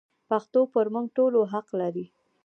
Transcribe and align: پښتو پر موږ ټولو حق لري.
پښتو 0.29 0.59
پر 0.73 0.85
موږ 0.93 1.07
ټولو 1.17 1.39
حق 1.53 1.67
لري. 1.79 2.05